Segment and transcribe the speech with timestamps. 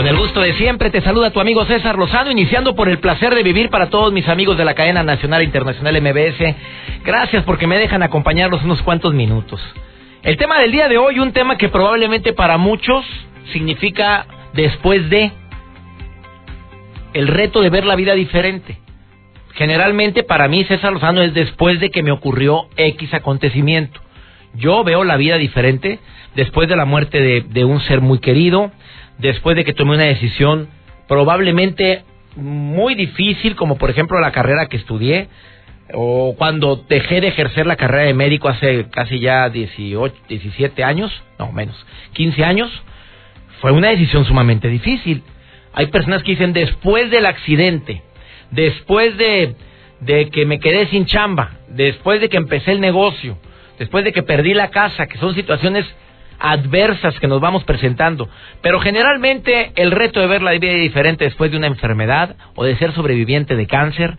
[0.00, 3.34] Con el gusto de siempre te saluda tu amigo César Lozano, iniciando por el placer
[3.34, 6.56] de vivir para todos mis amigos de la cadena nacional e internacional MBS.
[7.04, 9.60] Gracias porque me dejan acompañarlos unos cuantos minutos.
[10.22, 13.04] El tema del día de hoy, un tema que probablemente para muchos
[13.52, 14.24] significa
[14.54, 15.32] después de
[17.12, 18.78] el reto de ver la vida diferente.
[19.52, 24.00] Generalmente para mí César Lozano es después de que me ocurrió X acontecimiento.
[24.54, 25.98] Yo veo la vida diferente
[26.34, 28.72] después de la muerte de, de un ser muy querido,
[29.20, 30.68] después de que tomé una decisión
[31.08, 32.04] probablemente
[32.36, 35.28] muy difícil, como por ejemplo la carrera que estudié,
[35.92, 41.10] o cuando dejé de ejercer la carrera de médico hace casi ya 18, 17 años,
[41.38, 41.74] no menos,
[42.12, 42.70] 15 años,
[43.60, 45.22] fue una decisión sumamente difícil.
[45.72, 48.02] Hay personas que dicen después del accidente,
[48.50, 49.54] después de,
[50.00, 53.38] de que me quedé sin chamba, después de que empecé el negocio,
[53.78, 55.86] después de que perdí la casa, que son situaciones
[56.40, 58.28] adversas que nos vamos presentando.
[58.62, 62.76] Pero generalmente el reto de ver la vida diferente después de una enfermedad o de
[62.76, 64.16] ser sobreviviente de cáncer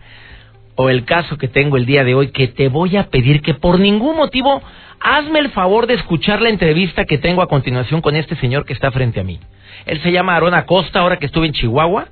[0.76, 3.54] o el caso que tengo el día de hoy, que te voy a pedir que
[3.54, 4.62] por ningún motivo
[5.00, 8.72] hazme el favor de escuchar la entrevista que tengo a continuación con este señor que
[8.72, 9.38] está frente a mí.
[9.84, 12.06] Él se llama Aaron Acosta, ahora que estuve en Chihuahua,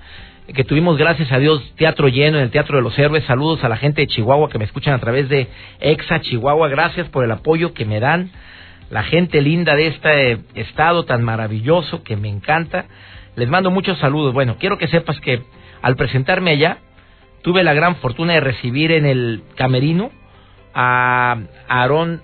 [0.55, 3.24] que tuvimos, gracias a Dios, teatro lleno en el Teatro de los Héroes.
[3.24, 5.47] Saludos a la gente de Chihuahua que me escuchan a través de
[5.78, 6.69] Exa Chihuahua.
[6.69, 8.30] Gracias por el apoyo que me dan
[8.91, 12.86] la gente linda de este estado tan maravilloso que me encanta.
[13.36, 14.34] Les mando muchos saludos.
[14.34, 15.42] Bueno, quiero que sepas que
[15.80, 16.78] al presentarme allá,
[17.42, 20.11] tuve la gran fortuna de recibir en el camerino
[20.74, 22.20] a Aarón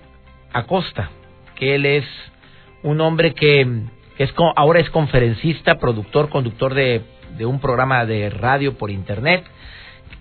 [0.53, 1.09] Acosta,
[1.55, 2.05] que él es
[2.83, 3.65] un hombre que,
[4.17, 7.01] es, ahora es conferencista, productor, conductor de
[7.45, 9.43] un programa de radio por internet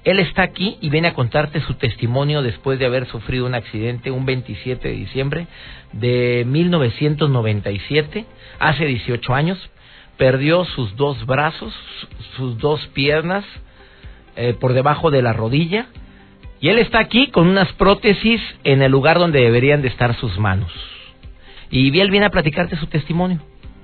[0.07, 4.13] él está aquí y viene a contarte su testimonio después de haber sufrido un accidente
[4.13, 5.49] un 27 de diciembre
[5.93, 8.25] de 1997,
[8.61, 9.59] hace 18 años.
[10.17, 11.75] Perdió sus dos brazos,
[12.37, 13.45] sus dos piernas
[14.37, 15.87] eh, por debajo de la rodilla.
[16.61, 20.39] Y él está aquí con unas prótesis en el lugar donde deberían de estar sus
[20.39, 20.73] manos.
[21.69, 23.41] Y él viene a platicarte su testimonio.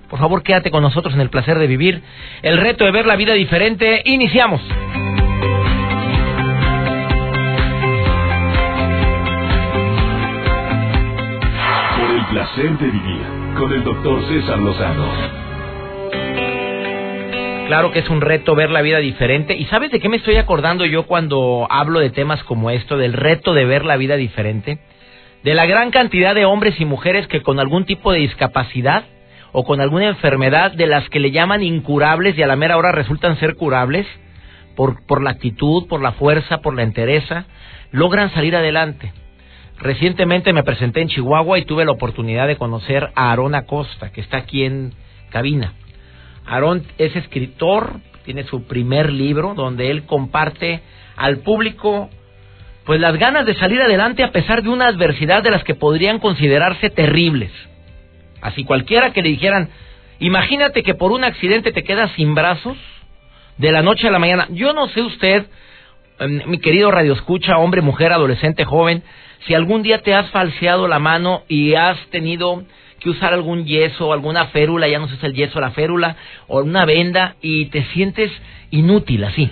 [0.09, 2.01] Por favor, quédate con nosotros en el placer de vivir.
[2.43, 4.03] El reto de ver la vida diferente.
[4.05, 4.63] Iniciamos.
[12.57, 13.23] Vivir
[13.57, 13.85] con el
[14.29, 15.07] César Lozano.
[17.69, 19.55] Claro que es un reto ver la vida diferente.
[19.55, 23.13] ¿Y sabes de qué me estoy acordando yo cuando hablo de temas como esto, del
[23.13, 24.79] reto de ver la vida diferente?
[25.45, 29.05] De la gran cantidad de hombres y mujeres que con algún tipo de discapacidad
[29.53, 32.91] o con alguna enfermedad de las que le llaman incurables y a la mera hora
[32.91, 34.07] resultan ser curables
[34.75, 37.47] por, por la actitud, por la fuerza, por la entereza,
[37.93, 39.13] logran salir adelante.
[39.79, 44.21] Recientemente me presenté en Chihuahua y tuve la oportunidad de conocer a Aarón Acosta, que
[44.21, 44.95] está aquí en
[45.31, 45.75] cabina.
[46.47, 50.83] Aarón es escritor, tiene su primer libro donde él comparte
[51.17, 52.11] al público
[52.85, 56.19] pues las ganas de salir adelante a pesar de una adversidad de las que podrían
[56.19, 57.53] considerarse terribles.
[58.41, 59.69] Así cualquiera que le dijeran,
[60.19, 62.77] imagínate que por un accidente te quedas sin brazos
[63.59, 64.49] de la noche a la mañana.
[64.51, 65.47] Yo no sé usted,
[66.19, 69.05] em, mi querido radio escucha, hombre, mujer, adolescente, joven,
[69.47, 72.65] si algún día te has falseado la mano y has tenido
[73.01, 76.17] que usar algún yeso, alguna férula, ya no sé si es el yeso, la férula,
[76.47, 78.31] o una venda, y te sientes
[78.71, 79.51] inútil así.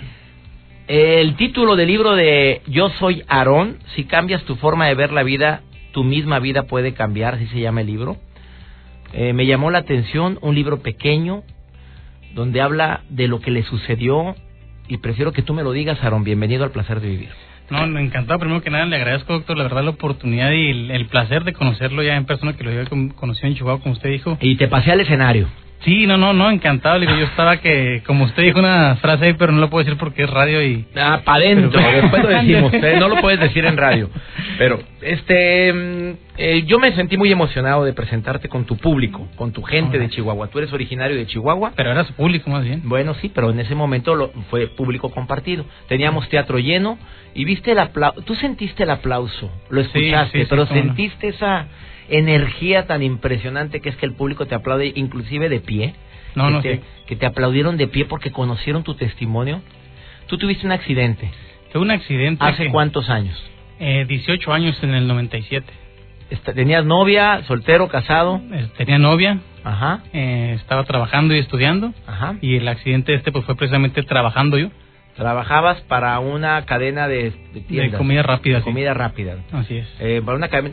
[0.87, 5.23] El título del libro de Yo soy Aarón, si cambias tu forma de ver la
[5.23, 8.17] vida, tu misma vida puede cambiar, así se llama el libro.
[9.13, 11.43] Eh, me llamó la atención un libro pequeño
[12.33, 14.35] donde habla de lo que le sucedió
[14.87, 16.23] y prefiero que tú me lo digas, Aarón.
[16.23, 17.50] Bienvenido al placer de vivir.
[17.71, 18.37] No, encantado.
[18.37, 22.03] Primero que nada, le agradezco, doctor, la verdad, la oportunidad y el, placer de conocerlo
[22.03, 22.85] ya en persona, que lo había
[23.15, 24.37] conocido en Chihuahua, como usted dijo.
[24.41, 25.47] Y te pasé al escenario.
[25.83, 26.99] Sí, no, no, no, encantado.
[26.99, 29.97] Digo, yo estaba que, como usted dijo una frase ahí, pero no lo puedo decir
[29.97, 30.85] porque es radio y...
[30.95, 32.71] Ah, para adentro, después lo decimos.
[32.99, 34.09] no lo puedes decir en radio.
[34.59, 39.51] Pero, este, mm, eh, yo me sentí muy emocionado de presentarte con tu público, con
[39.51, 40.49] tu gente de Chihuahua.
[40.49, 41.73] Tú eres originario de Chihuahua.
[41.75, 42.81] Pero era su público más bien.
[42.85, 45.65] Bueno, sí, pero en ese momento lo, fue público compartido.
[45.87, 46.99] Teníamos teatro lleno
[47.33, 48.21] y viste el aplauso.
[48.21, 51.67] Tú sentiste el aplauso, lo escuchaste, pero sentiste esa
[52.11, 55.95] energía tan impresionante que es que el público te aplaude inclusive de pie.
[56.35, 56.81] No, que no te, sé.
[57.07, 59.61] Que te aplaudieron de pie porque conocieron tu testimonio.
[60.27, 61.29] Tú tuviste un accidente.
[61.71, 62.43] Fue un accidente.
[62.45, 63.35] ¿Hace que- cuántos años?
[63.79, 65.65] Eh, 18 años en el 97.
[66.29, 68.39] Esta- ¿Tenías novia, soltero, casado?
[68.53, 71.93] Eh, Tenía novia, Ajá, eh, estaba trabajando y estudiando.
[72.07, 72.35] ajá.
[72.41, 74.69] Y el accidente este pues fue precisamente trabajando yo.
[75.17, 78.55] Trabajabas para una cadena de, de comida rápida.
[78.57, 78.65] de sí.
[78.65, 79.35] comida rápida.
[79.51, 79.87] Así es.
[79.99, 80.63] Eh, para una ca-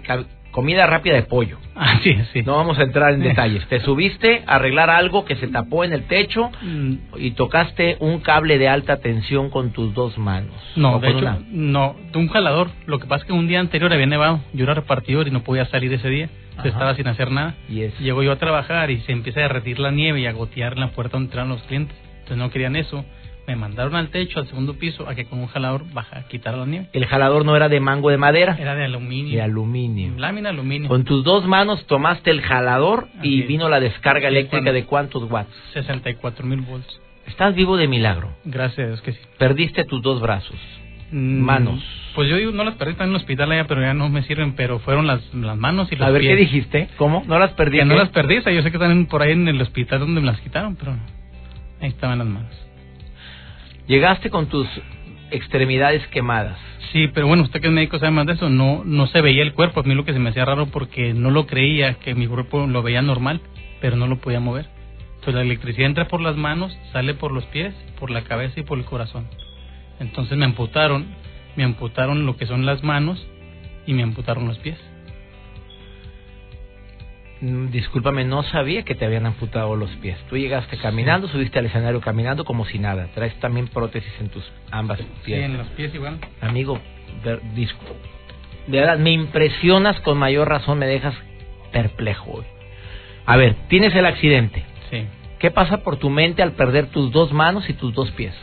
[0.51, 1.59] comida rápida de pollo.
[1.75, 2.43] Así es, sí.
[2.43, 3.67] No vamos a entrar en detalles.
[3.69, 8.21] Te subiste a arreglar algo que se tapó en el techo Mm, y tocaste un
[8.21, 10.55] cable de alta tensión con tus dos manos.
[10.77, 11.39] No, de hecho, una.
[11.51, 12.71] no, de un jalador.
[12.87, 14.41] Lo que pasa es que un día anterior había nevado.
[14.53, 16.29] Yo era repartidor y no podía salir ese día.
[16.65, 17.55] Estaba sin hacer nada.
[17.69, 20.33] Y es- Llego yo a trabajar y se empieza a derretir la nieve y a
[20.33, 21.97] gotear en la puerta donde entraban los clientes.
[22.15, 23.05] Entonces no querían eso.
[23.49, 26.67] Me mandaron al techo, al segundo piso, a que con un jalador baja, quitara la
[26.67, 26.89] nieve.
[26.93, 29.35] El jalador no era de mango de madera, Era de aluminio.
[29.35, 30.13] de aluminio.
[30.19, 30.89] Lámina aluminio.
[30.89, 33.49] Con tus dos manos tomaste el jalador y es.
[33.49, 35.51] vino la descarga eléctrica de cuántos watts.
[35.73, 37.01] 64 mil volts.
[37.27, 38.31] Estás vivo de milagro.
[38.45, 39.19] Gracias a Dios que sí.
[39.39, 40.57] Perdiste tus dos brazos.
[41.11, 41.83] Mm, Manos.
[42.15, 44.23] Pues yo digo, no las perdí también en el hospital allá, pero ya no me
[44.25, 46.33] sirven, pero fueron las, las manos y los A ver, pies.
[46.33, 46.89] ¿qué dijiste?
[46.99, 47.23] ¿Cómo?
[47.27, 47.79] ¿No las perdí?
[47.79, 50.01] Que no las perdí, o sea, yo sé que están por ahí en el hospital
[50.01, 50.93] donde me las quitaron, pero
[51.81, 52.51] ahí estaban las manos.
[53.89, 54.69] Llegaste con tus
[55.31, 56.59] extremidades quemadas.
[56.93, 59.43] Sí, pero bueno, usted que es médico sabe más de eso, no no se veía
[59.43, 62.15] el cuerpo, a mí lo que se me hacía raro porque no lo creía, que
[62.15, 63.41] mi cuerpo lo veía normal,
[63.81, 64.67] pero no lo podía mover.
[65.15, 68.63] Entonces la electricidad entra por las manos, sale por los pies, por la cabeza y
[68.63, 69.27] por el corazón.
[70.01, 71.07] Entonces me amputaron,
[71.57, 73.27] me amputaron lo que son las manos
[73.87, 74.79] y me amputaron los pies.
[77.41, 80.19] Mm, Discúlpame, no sabía que te habían amputado los pies.
[80.29, 83.09] Tú llegaste caminando, subiste al escenario caminando como si nada.
[83.15, 85.51] Traes también prótesis en tus ambas Sí, piernas.
[85.51, 86.19] en los pies igual.
[86.41, 86.81] Amigo,
[87.25, 87.79] ver- discu-
[88.67, 91.15] de verdad, me impresionas con mayor razón, me dejas
[91.73, 92.45] perplejo hoy.
[93.27, 94.65] A ver, tienes el accidente.
[94.91, 95.05] Sí.
[95.39, 98.35] ¿Qué pasa por tu mente al perder tus dos manos y tus dos pies?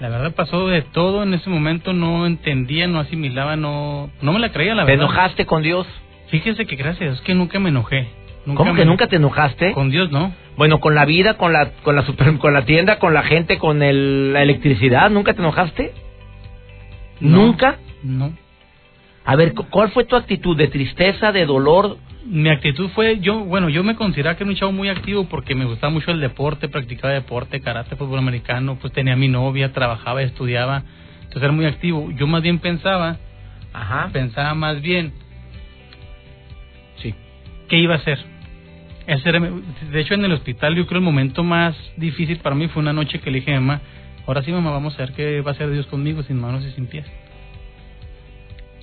[0.00, 4.40] La verdad pasó de todo en ese momento, no entendía, no asimilaba, no no me
[4.40, 5.04] la creía la ¿Te verdad.
[5.06, 5.86] enojaste con Dios?
[6.28, 8.08] Fíjese que gracias, es que nunca me enojé.
[8.46, 9.72] Nunca ¿Cómo me que nunca te enojaste?
[9.72, 10.32] Con Dios no.
[10.56, 13.58] Bueno, con la vida, con la con la super- con la tienda, con la gente,
[13.58, 15.92] con el, la electricidad, ¿nunca te enojaste?
[17.20, 17.36] No.
[17.38, 17.76] ¿Nunca?
[18.02, 18.32] No.
[19.24, 21.96] A ver, cu- ¿cuál fue tu actitud de tristeza, de dolor?
[22.26, 25.54] Mi actitud fue, yo, bueno, yo me consideraba que era un chavo muy activo porque
[25.54, 30.22] me gustaba mucho el deporte, practicaba deporte, karate, fútbol americano, pues tenía mi novia, trabajaba,
[30.22, 30.82] estudiaba,
[31.16, 32.10] entonces era muy activo.
[32.12, 33.16] Yo más bien pensaba,
[33.72, 34.10] Ajá.
[34.12, 35.12] pensaba más bien,
[36.96, 37.14] Sí.
[37.68, 38.18] ¿qué iba a hacer?
[39.06, 42.92] De hecho, en el hospital yo creo el momento más difícil para mí fue una
[42.92, 43.80] noche que le dije a mamá,
[44.26, 46.70] ahora sí mamá, vamos a ver qué va a hacer Dios conmigo sin manos y
[46.72, 47.06] sin pies.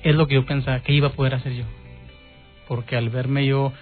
[0.02, 1.64] Es lo que yo pensaba, ¿qué iba a poder hacer yo?
[2.68, 3.72] Porque al verme yo,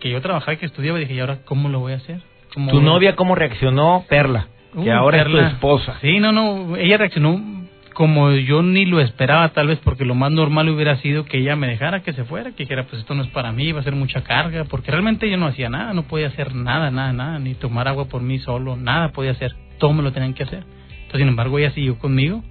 [0.00, 2.20] que yo trabajaba y que estudiaba, dije, ¿y ahora cómo lo voy a hacer?
[2.54, 4.04] ¿Cómo ¿Tu novia cómo reaccionó?
[4.08, 5.40] Perla, que Uy, ahora es Perla.
[5.40, 5.98] tu esposa.
[6.00, 7.58] Sí, no, no, ella reaccionó
[7.98, 11.56] como yo ni lo esperaba tal vez porque lo más normal hubiera sido que ella
[11.56, 13.82] me dejara que se fuera, que dijera pues esto no es para mí, va a
[13.82, 17.40] ser mucha carga, porque realmente yo no hacía nada, no podía hacer nada, nada, nada,
[17.40, 20.62] ni tomar agua por mí solo, nada podía hacer, todo me lo tenían que hacer.
[20.90, 22.44] Entonces, sin embargo, ella siguió conmigo,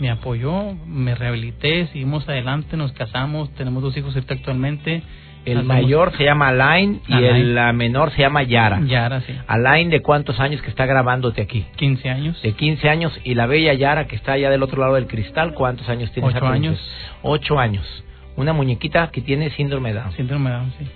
[0.00, 5.04] me apoyó, me rehabilité, seguimos adelante, nos casamos, tenemos dos hijos actualmente.
[5.46, 7.36] El Hacemos- mayor se llama Alain y Alain.
[7.36, 8.80] el la menor se llama Yara.
[8.84, 11.64] Yara, sí, Alain, ¿de cuántos años que está grabándote aquí?
[11.76, 12.40] 15 años.
[12.42, 13.18] De 15 años.
[13.24, 16.28] Y la bella Yara, que está allá del otro lado del cristal, ¿cuántos años tiene?
[16.28, 16.68] esa Ocho princesa?
[16.70, 17.18] años.
[17.22, 18.04] Ocho años.
[18.36, 20.12] Una muñequita que tiene síndrome de Down.
[20.12, 20.86] Síndrome de Down, sí.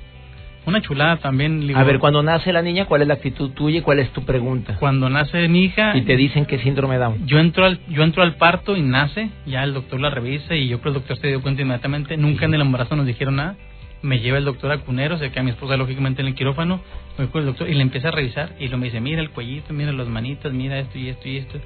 [0.67, 1.67] Una chulada también.
[1.67, 4.11] digo, A ver, cuando nace la niña, ¿cuál es la actitud tuya y cuál es
[4.13, 4.77] tu pregunta?
[4.79, 7.27] cuando nace mi hija, Y te dicen es síndrome de Down.
[7.27, 10.69] yo entro al yo entro al parto y nace, ya el doctor la revisa y
[10.69, 13.37] yo creo que el doctor se dio cuenta inmediatamente, nunca en el embarazo nos dijeron
[13.37, 13.57] nada.
[14.05, 16.83] Me lleva el doctor a Cunero, se queda mi esposa lógicamente en el quirófano,
[17.17, 19.23] me voy con el doctor y le empieza a revisar y lo me dice, mira
[19.23, 21.59] el cuellito, mira las manitas, mira esto y esto y esto.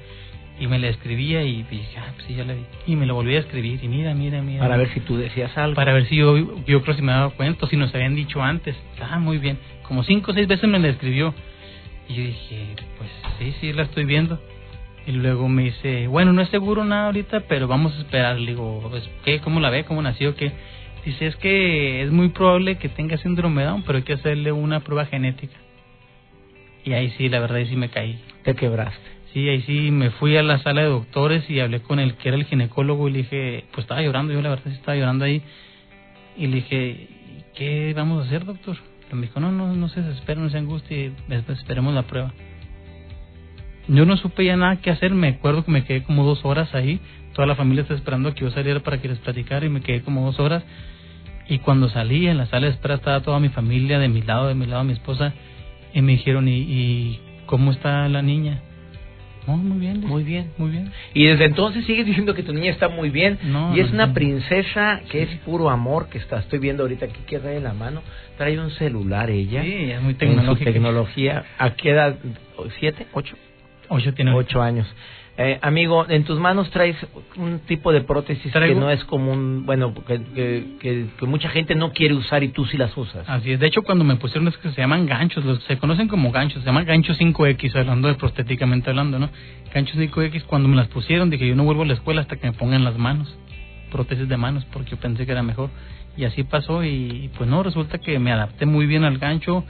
[0.57, 2.61] Y me la escribía y dije, ah, pues sí, ya la vi.
[2.87, 4.61] Y me lo volví a escribir y mira, mira, mira.
[4.61, 5.75] Para ver si tú decías algo.
[5.75, 8.73] para ver si yo, yo creo si me daba cuenta, si nos habían dicho antes.
[9.01, 9.57] Ah, muy bien.
[9.83, 11.33] Como cinco o seis veces me la escribió.
[12.07, 12.67] Y yo dije,
[12.97, 14.39] pues sí, sí, la estoy viendo.
[15.05, 18.39] Y luego me dice, bueno, no es seguro nada ahorita, pero vamos a esperar.
[18.39, 19.39] Le digo, pues, ¿qué?
[19.39, 19.83] ¿Cómo la ve?
[19.83, 20.35] ¿Cómo nació?
[20.35, 20.53] ¿Qué?
[21.09, 24.51] Dice, es que es muy probable que tenga síndrome de Down, pero hay que hacerle
[24.51, 25.57] una prueba genética.
[26.85, 28.19] Y ahí sí, la verdad, ahí sí me caí.
[28.43, 29.09] Te quebraste.
[29.33, 32.29] Sí, ahí sí me fui a la sala de doctores y hablé con el que
[32.29, 35.25] era el ginecólogo y le dije, pues estaba llorando, yo la verdad sí estaba llorando
[35.25, 35.41] ahí.
[36.37, 37.07] Y le dije,
[37.55, 38.77] ¿qué vamos a hacer, doctor?
[39.11, 41.11] Y me dijo, no, no, no se desespere, no se angustie,
[41.47, 42.35] esperemos la prueba.
[43.87, 46.75] Yo no supe ya nada qué hacer, me acuerdo que me quedé como dos horas
[46.75, 46.99] ahí,
[47.33, 49.81] toda la familia está esperando a que yo saliera para que les platicara y me
[49.81, 50.63] quedé como dos horas.
[51.49, 54.47] Y cuando salí en la sala de espera estaba toda mi familia de mi lado,
[54.47, 55.33] de mi lado mi esposa,
[55.93, 58.61] y me dijeron, ¿y, y cómo está la niña?
[59.47, 60.01] No, muy bien.
[60.01, 60.51] Muy bien.
[60.59, 60.91] Muy bien.
[61.15, 63.39] Y desde entonces sigues diciendo que tu niña está muy bien.
[63.43, 66.37] No, y es no, una princesa que es puro amor que está.
[66.39, 68.03] Estoy viendo ahorita aquí que trae en la mano.
[68.37, 69.63] Trae un celular ella.
[69.63, 70.71] Sí, es muy En su tecnológica.
[70.71, 71.45] tecnología.
[71.57, 72.17] ¿A qué edad?
[72.79, 73.07] ¿Siete?
[73.13, 73.35] ¿Ocho?
[73.87, 74.87] Ocho tiene Ocho años.
[75.41, 76.97] Eh, amigo, en tus manos traes
[77.37, 81.75] un tipo de prótesis que no es común, bueno, que, que, que- que mucha gente
[81.75, 83.23] no quiere usar y tú sí las usas.
[83.29, 83.59] Así es.
[83.61, 86.59] De hecho, cuando me pusieron es que se llaman ganchos, los, se conocen como ganchos,
[86.61, 89.29] se llaman ganchos 5X, hablando de prostéticamente hablando, ¿no?
[89.73, 92.47] Ganchos 5X, cuando me las pusieron, dije yo no vuelvo a la escuela hasta que
[92.47, 93.33] me pongan las manos,
[93.93, 95.69] prótesis de manos, porque yo pensé que era mejor.
[96.17, 99.63] Y así pasó y pues no, resulta que me adapté muy bien al gancho,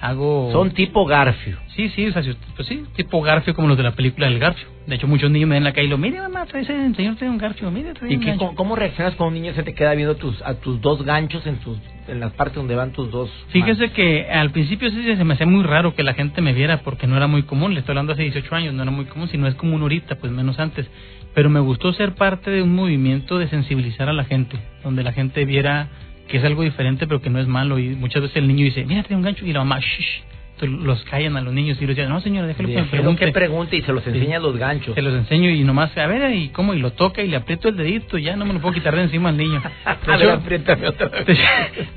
[0.00, 0.50] hago...
[0.52, 1.58] Son tipo Garfio.
[1.74, 2.22] Sí, sí, o sea,
[2.54, 4.66] pues sí, tipo Garfio como los de la película del Garfio.
[4.86, 6.72] De hecho, muchos niños me ven en la calle y lo, mire mamá, trae ese
[6.94, 8.46] señor tiene un Garfio, mire, trae ¿Y un qué, gancho".
[8.46, 11.44] cómo, cómo reaccionas cuando un niño se te queda viendo tus, a tus dos ganchos
[11.46, 11.76] en, tus,
[12.06, 13.28] en las partes donde van tus dos?
[13.48, 16.78] Fíjese que al principio sí se me hacía muy raro que la gente me viera
[16.82, 19.28] porque no era muy común, le estoy hablando hace 18 años, no era muy común,
[19.28, 20.86] si no es común ahorita, pues menos antes.
[21.34, 25.12] Pero me gustó ser parte de un movimiento de sensibilizar a la gente, donde la
[25.12, 25.88] gente viera
[26.28, 27.78] que es algo diferente pero que no es malo.
[27.78, 30.22] Y muchas veces el niño dice, mira, tiene un gancho y la mamá, shh,
[30.62, 33.26] los callan a los niños y los dicen, no señora, déjalo que pregunte.
[33.26, 34.10] que pregunte y se los Sí.
[34.10, 34.94] enseña los ganchos.
[34.94, 37.68] Se los enseño y nomás, a ver, y cómo, y lo toca y le aprieto
[37.68, 39.60] el dedito, ya no me lo puedo quitar de encima al niño.
[40.06, 41.26] De hecho, apriétame otra vez.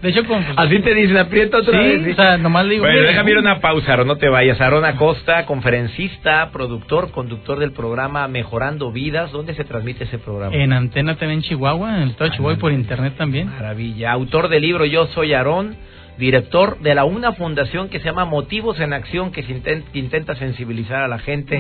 [0.02, 2.14] de, hecho, como, Así te dicen, aprieta otra Sí, vez.
[2.14, 4.60] o sea, nomás le digo, Bueno, "Mire, déjame ir una pausa, Aaron, no te vayas.
[4.60, 9.32] Aaron Acosta, conferencista, productor, conductor del programa Mejorando Vidas.
[9.32, 10.56] ¿Dónde se transmite ese programa?
[10.56, 13.48] En Antena TV en Chihuahua, en el estado de Chihuahua y por internet también.
[13.50, 14.12] Maravilla.
[14.12, 15.76] Autor del libro Yo Soy Aarón,
[16.20, 20.00] director de la una fundación que se llama Motivos en Acción, que se inten- que
[20.00, 21.58] intenta sensibilizar a la gente,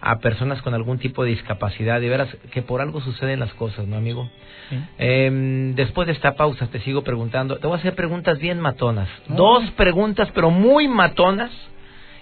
[0.00, 2.00] a personas con algún tipo de discapacidad.
[2.00, 4.30] De veras, que por algo suceden las cosas, ¿no, amigo?
[4.70, 4.76] Sí.
[4.98, 7.56] Eh, después de esta pausa te sigo preguntando.
[7.58, 9.08] Te voy a hacer preguntas bien matonas.
[9.28, 9.34] Oh.
[9.34, 11.50] Dos preguntas, pero muy matonas.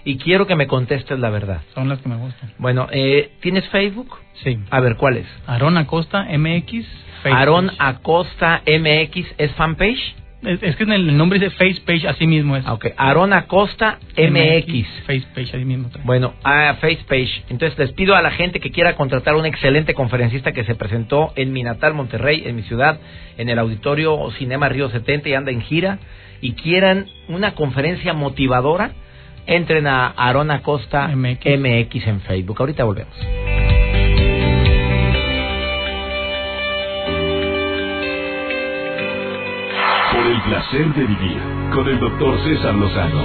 [0.03, 1.61] Y quiero que me contestes la verdad.
[1.73, 2.53] Son las que me gustan.
[2.59, 4.17] Bueno, eh, ¿tienes Facebook?
[4.43, 4.57] Sí.
[4.69, 5.27] A ver, ¿cuál es?
[5.47, 6.85] Aarón Acosta MX.
[7.23, 7.37] Facebook.
[7.37, 10.15] Aarón Acosta MX es fanpage.
[10.43, 12.63] Es, es que en el nombre dice Face Page, así mismo es.
[12.67, 14.87] Ah, Ok, Aarón Acosta MX.
[15.07, 15.89] Face Page, ahí mismo.
[15.89, 16.05] trae.
[16.05, 17.43] Bueno, a FacePage.
[17.49, 20.75] Entonces les pido a la gente que quiera contratar a un excelente conferencista que se
[20.75, 22.99] presentó en mi natal Monterrey, en mi ciudad,
[23.37, 25.97] en el auditorio Cinema Río 70 y anda en gira
[26.39, 28.91] y quieran una conferencia motivadora,
[29.47, 31.45] entren a Aarón Acosta MX.
[31.59, 32.57] MX en Facebook.
[32.59, 33.15] Ahorita volvemos.
[40.37, 41.37] El placer de vivir
[41.73, 43.21] con el doctor César Lozano.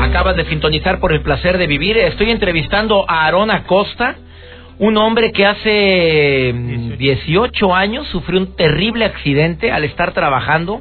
[0.00, 1.98] Acabas de sintonizar por el placer de vivir.
[1.98, 4.14] Estoy entrevistando a Aarón Acosta,
[4.78, 10.80] un hombre que hace mm, 18 años sufrió un terrible accidente al estar trabajando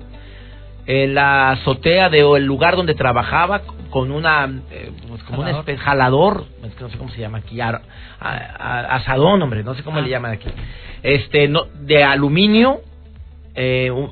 [0.85, 5.59] en la azotea del lugar donde trabajaba con una eh, pues como una Jalador.
[5.61, 7.81] especie jalador, es que no sé cómo se llama aquí, a-
[8.19, 10.01] a- asadón, hombre, no sé cómo Ah.
[10.01, 10.49] le llaman aquí.
[11.03, 12.81] Este, no, de aluminio,
[13.55, 14.11] eh, un-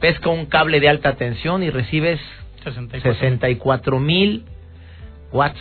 [0.00, 2.20] pesca un cable de alta tensión y recibes
[2.64, 3.14] 64.
[3.14, 4.44] 64 mil
[5.32, 5.58] watts,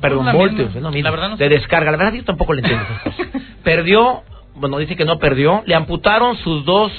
[0.00, 0.90] perdón, La voltios, misma.
[1.02, 1.50] La verdad no de sé.
[1.50, 1.90] descarga.
[1.90, 3.26] La verdad yo tampoco le entiendo esas cosas.
[3.62, 4.22] Perdió,
[4.54, 6.90] bueno, dice que no perdió, le amputaron sus dos,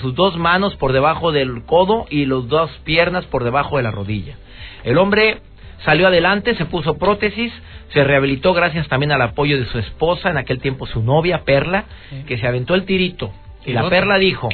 [0.00, 3.90] sus dos manos por debajo del codo y las dos piernas por debajo de la
[3.90, 4.36] rodilla.
[4.82, 5.38] El hombre
[5.84, 7.52] salió adelante, se puso prótesis,
[7.92, 11.84] se rehabilitó gracias también al apoyo de su esposa, en aquel tiempo su novia, Perla,
[12.10, 12.24] Sí.
[12.26, 13.30] que se aventó el tirito.
[13.64, 13.88] Y Y la.
[13.88, 14.48] Perla dijo,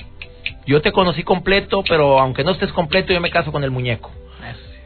[0.67, 4.11] yo te conocí completo, pero aunque no estés completo, yo me caso con el muñeco.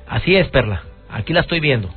[0.09, 0.83] Así es, Perla.
[1.11, 1.89] Aquí la estoy viendo.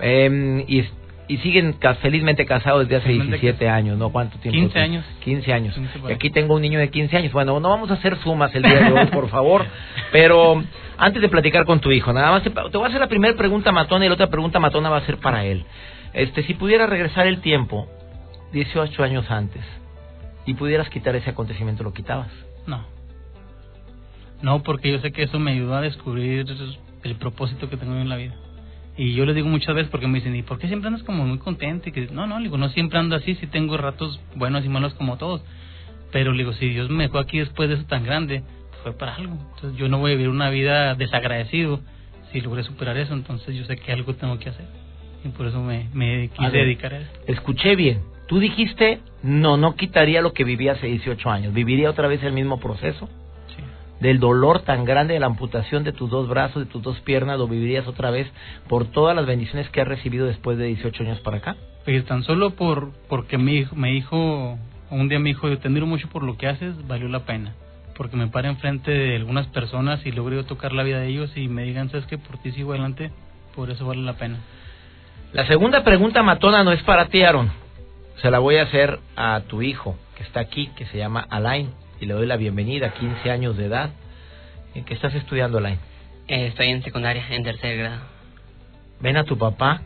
[0.00, 0.84] Eh, y,
[1.28, 4.10] y siguen ca- felizmente casados desde hace Felizmente 17 años, ¿no?
[4.10, 4.58] ¿Cuánto tiempo?
[4.58, 4.84] 15 tiene?
[4.84, 5.04] años.
[5.22, 5.74] 15 años.
[5.74, 6.16] 15 por y ahí.
[6.16, 7.32] aquí tengo un niño de 15 años.
[7.32, 9.64] Bueno, no vamos a hacer sumas el día de hoy, por favor.
[10.12, 10.62] Pero
[10.98, 13.34] antes de platicar con tu hijo, nada más te, te voy a hacer la primera
[13.36, 15.64] pregunta matona y la otra pregunta matona va a ser para él.
[16.14, 17.86] Este, si pudiera regresar el tiempo,
[18.52, 19.62] 18 años antes,
[20.44, 22.28] y pudieras quitar ese acontecimiento, ¿lo quitabas?
[22.66, 22.84] No.
[24.42, 26.46] No, porque yo sé que eso me ayudó a descubrir
[27.04, 28.34] el propósito que tengo en la vida.
[28.96, 31.24] Y yo les digo muchas veces porque me dicen, ¿y por qué siempre andas como
[31.24, 31.88] muy contento?
[31.88, 34.68] Y que, no, no, le digo, no siempre ando así, sí tengo ratos buenos y
[34.68, 35.42] malos como todos.
[36.10, 39.14] Pero digo, si Dios me dejó aquí después de eso tan grande, pues fue para
[39.14, 39.34] algo.
[39.54, 41.80] Entonces yo no voy a vivir una vida desagradecido
[42.32, 43.14] si logré superar eso.
[43.14, 44.66] Entonces yo sé que algo tengo que hacer.
[45.24, 46.64] Y por eso me, me quise A ver.
[46.64, 47.10] dedicar a eso.
[47.28, 48.11] Escuché bien.
[48.32, 51.52] Tú dijiste, no, no quitaría lo que vivía hace 18 años.
[51.52, 53.10] ¿Viviría otra vez el mismo proceso?
[53.54, 53.62] Sí.
[54.00, 57.38] Del dolor tan grande de la amputación de tus dos brazos, de tus dos piernas,
[57.38, 58.26] lo vivirías otra vez
[58.70, 61.56] por todas las bendiciones que has recibido después de 18 años para acá.
[61.84, 64.56] Pues tan solo por porque mi hijo, me dijo,
[64.88, 67.52] un día me dijo, yo te admiro mucho por lo que haces, valió la pena.
[67.98, 71.48] porque me pare enfrente de algunas personas y logre tocar la vida de ellos y
[71.48, 73.10] me digan, ¿sabes que Por ti sigo adelante,
[73.54, 74.38] por eso vale la pena.
[75.34, 77.61] La segunda pregunta matona no es para ti, Aaron.
[78.20, 81.70] Se la voy a hacer a tu hijo, que está aquí, que se llama Alain,
[82.00, 83.90] y le doy la bienvenida, 15 años de edad.
[84.74, 85.78] ¿En qué estás estudiando, Alain?
[86.28, 88.00] Eh, estoy en secundaria, en tercer grado.
[89.00, 89.82] Ven a tu papá,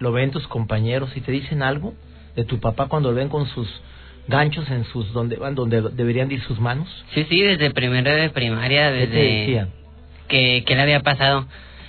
[0.00, 1.94] lo ven tus compañeros y te dicen algo
[2.34, 3.68] de tu papá cuando lo ven con sus
[4.28, 6.88] ganchos en sus donde donde deberían ir sus manos.
[7.14, 9.70] Sí, sí, desde primero de primaria, desde ¿Qué te decían?
[10.28, 11.46] que, que le había pasado.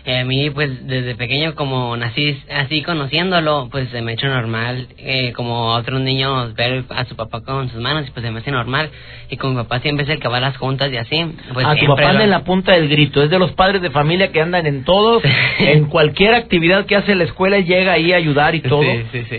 [0.08, 4.88] A mí, pues, desde pequeño, como nací así conociéndolo, pues se me ha hecho normal,
[4.98, 8.40] eh, como a otros niños, ver a su papá con sus manos, pues se me
[8.40, 8.90] hace normal.
[9.30, 11.26] Y con mi papá siempre es el que va a las juntas y así.
[11.54, 13.82] Pues a tu papá anda lo- en la punta del grito, es de los padres
[13.82, 15.22] de familia que andan en todos,
[15.60, 18.84] en cualquier actividad que hace la escuela, llega ahí a ayudar y todo.
[18.84, 19.38] Sí, sí, sí.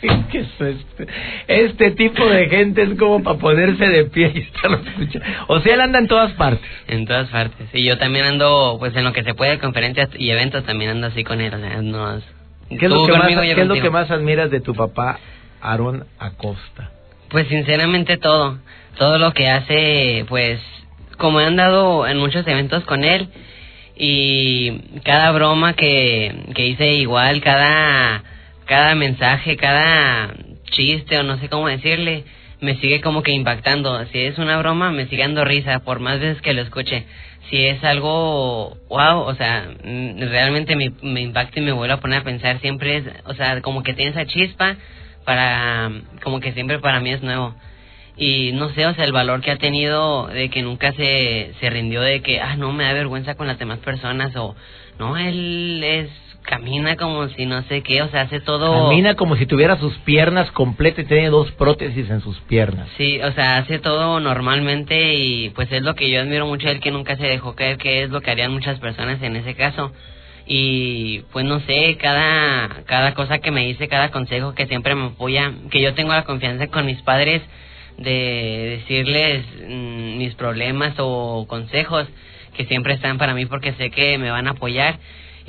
[0.30, 1.06] ¿Qué es este?
[1.48, 5.26] Este tipo de gente es como para ponerse de pie y estarlo escuchando.
[5.48, 6.68] O sea, él anda en todas partes.
[6.86, 7.68] En todas partes.
[7.72, 11.08] Y yo también ando, pues en lo que se puede, conferencias y eventos, también ando
[11.08, 11.52] así con él.
[11.52, 11.78] O sea,
[12.68, 15.18] ¿Qué es, lo que, más, qué es lo que más admiras de tu papá,
[15.60, 16.90] Aarón Acosta?
[17.30, 18.58] Pues sinceramente todo,
[18.98, 20.60] todo lo que hace, pues
[21.16, 23.28] como he andado en muchos eventos con él
[23.96, 28.22] y cada broma que, que hice igual, cada,
[28.68, 30.34] cada mensaje, cada
[30.70, 32.24] chiste o no sé cómo decirle,
[32.60, 34.04] me sigue como que impactando.
[34.06, 37.06] Si es una broma, me sigue dando risa por más veces que lo escuche.
[37.50, 42.20] Si es algo wow, o sea, mm, realmente me, impacta y me vuelve a poner
[42.20, 44.76] a pensar siempre es, o sea, como que tiene esa chispa
[45.24, 45.90] para,
[46.22, 47.54] como que siempre para mí es nuevo.
[48.18, 51.70] Y no sé, o sea, el valor que ha tenido de que nunca se, se
[51.70, 54.56] rindió de que, ah, no, me da vergüenza con las demás personas o,
[54.98, 56.10] no, él es,
[56.48, 58.88] camina como si no sé qué, o sea, hace todo...
[58.88, 62.88] Camina como si tuviera sus piernas completas y tiene dos prótesis en sus piernas.
[62.96, 66.72] Sí, o sea, hace todo normalmente y pues es lo que yo admiro mucho de
[66.72, 69.54] él que nunca se dejó caer, que es lo que harían muchas personas en ese
[69.54, 69.92] caso.
[70.46, 75.08] Y pues no sé, cada, cada cosa que me dice, cada consejo que siempre me
[75.08, 77.42] apoya, que yo tengo la confianza con mis padres
[77.98, 82.08] de decirles mm, mis problemas o consejos
[82.56, 84.98] que siempre están para mí porque sé que me van a apoyar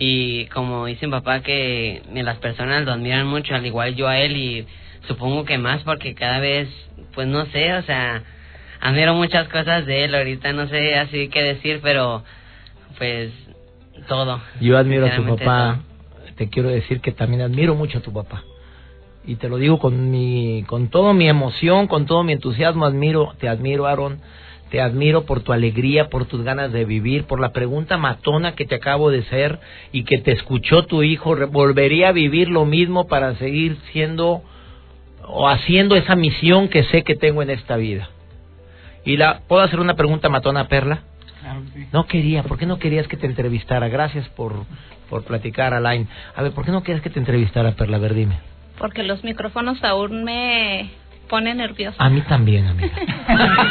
[0.01, 4.17] y como dice mi papá que las personas lo admiran mucho al igual yo a
[4.19, 4.65] él y
[5.07, 6.69] supongo que más porque cada vez
[7.13, 8.23] pues no sé o sea
[8.79, 12.23] admiro muchas cosas de él ahorita no sé así qué decir pero
[12.97, 13.31] pues
[14.07, 15.79] todo Yo admiro a tu papá.
[16.35, 18.43] Te quiero decir que también admiro mucho a tu papá.
[19.25, 22.85] Y te lo digo con mi, con toda mi emoción, con todo mi entusiasmo.
[22.85, 24.19] Admiro, te admiro, Aaron.
[24.69, 28.65] Te admiro por tu alegría, por tus ganas de vivir, por la pregunta matona que
[28.65, 29.59] te acabo de hacer
[29.91, 31.35] y que te escuchó tu hijo.
[31.47, 34.43] ¿Volvería a vivir lo mismo para seguir siendo
[35.23, 38.09] o haciendo esa misión que sé que tengo en esta vida?
[39.05, 40.99] Y la, ¿puedo hacer una pregunta matona, Perla?
[41.41, 41.87] Claro que sí.
[41.91, 43.87] No quería, ¿por qué no querías que te entrevistara?
[43.87, 44.53] Gracias por,
[45.09, 46.07] por platicar, Alain.
[46.35, 47.97] A ver, ¿por qué no querías que te entrevistara, Perla?
[47.97, 48.37] A ver, dime.
[48.77, 50.91] Porque los micrófonos aún me
[51.29, 51.95] ponen nerviosa.
[52.03, 52.89] A mí también, amiga.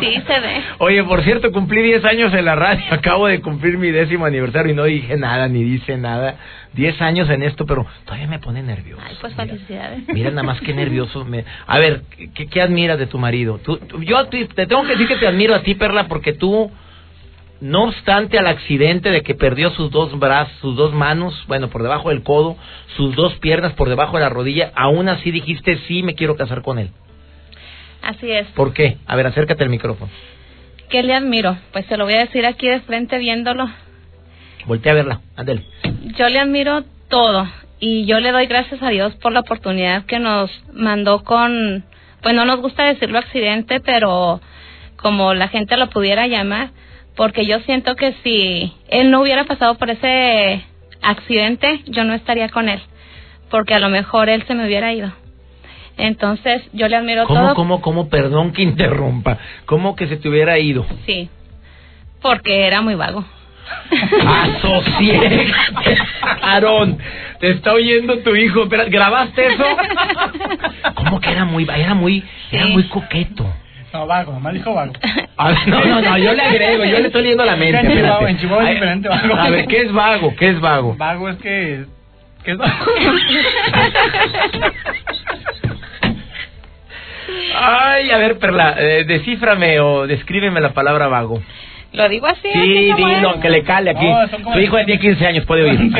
[0.00, 0.62] Sí, se ve.
[0.78, 2.82] Oye, por cierto, cumplí 10 años en la radio.
[2.90, 6.36] Acabo de cumplir mi décimo aniversario y no dije nada, ni dice nada.
[6.72, 9.02] 10 años en esto, pero todavía me pone nervioso.
[9.06, 10.04] Ay, pues felicidades.
[10.08, 11.24] Mira nada más que nervioso.
[11.24, 11.44] Me...
[11.66, 12.02] A ver,
[12.34, 13.58] ¿qué, qué admiras de tu marido?
[13.58, 16.70] Tú, tú- yo te tengo que decir que te admiro a ti, Perla, porque tú,
[17.60, 21.82] no obstante al accidente de que perdió sus dos brazos, sus dos manos, bueno, por
[21.82, 22.56] debajo del codo,
[22.96, 26.62] sus dos piernas por debajo de la rodilla, aún así dijiste, sí, me quiero casar
[26.62, 26.90] con él.
[28.02, 28.46] Así es.
[28.48, 28.96] ¿Por qué?
[29.06, 30.10] A ver, acércate al micrófono.
[30.88, 31.56] ¿Qué le admiro?
[31.72, 33.68] Pues se lo voy a decir aquí de frente viéndolo.
[34.66, 35.64] Voltea a verla, ándale.
[36.16, 37.46] Yo le admiro todo
[37.78, 41.84] y yo le doy gracias a Dios por la oportunidad que nos mandó con,
[42.22, 44.40] pues no nos gusta decirlo accidente, pero
[44.96, 46.70] como la gente lo pudiera llamar,
[47.16, 50.64] porque yo siento que si él no hubiera pasado por ese
[51.02, 52.80] accidente, yo no estaría con él,
[53.50, 55.12] porque a lo mejor él se me hubiera ido.
[55.96, 57.54] Entonces, yo le admiro ¿Cómo, todo.
[57.54, 58.08] cómo, cómo?
[58.08, 59.38] Perdón que interrumpa.
[59.66, 60.86] ¿Cómo que se te hubiera ido?
[61.04, 61.28] Sí,
[62.22, 63.24] porque era muy vago.
[64.26, 65.52] Asociégate,
[66.42, 66.98] Aarón.
[67.38, 68.64] Te está oyendo tu hijo.
[68.64, 69.64] Espera, ¿Grabaste eso?
[70.94, 73.46] ¿Cómo que era muy, era muy, era muy coqueto?
[73.92, 74.92] No, vago, nomás dijo vago.
[75.36, 77.78] A ver, no, no, no, yo le agrego, yo le estoy leyendo la mente.
[77.80, 79.34] En Chihuahua- en Chihuahua es diferente, vago.
[79.36, 80.34] A ver, ¿qué es vago?
[80.36, 80.94] ¿Qué es vago?
[80.96, 81.84] Vago es que...
[82.44, 82.72] ¿Qué es vago?
[87.54, 91.42] Ay, a ver, Perla, eh, descíframe o descríbeme la palabra vago.
[91.92, 92.48] Lo digo así.
[92.52, 93.40] Sí, así dilo, es.
[93.40, 94.06] que le cale aquí.
[94.06, 95.80] No, como Tu hijo de 15 años puede oír.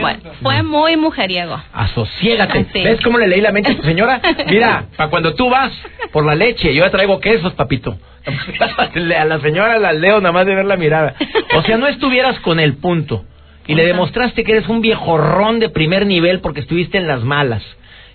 [0.00, 1.60] Bueno, fue muy mujeriego.
[1.72, 2.66] Asociégate.
[2.72, 2.82] Sí.
[2.82, 4.20] ¿Ves cómo le leí la mente a tu señora?
[4.48, 5.72] Mira, para cuando tú vas
[6.12, 7.98] por la leche, yo ya traigo quesos, papito.
[9.18, 11.14] A la señora la leo nada más de ver la mirada.
[11.54, 13.24] O sea, no estuvieras con el punto.
[13.66, 17.62] Y le demostraste que eres un viejorrón de primer nivel porque estuviste en las malas.